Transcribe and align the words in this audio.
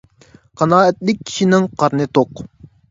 قانائەتلىك 0.61 1.21
كىشىنىڭ 1.31 1.71
قارنى 1.85 2.11
توق. 2.19 2.47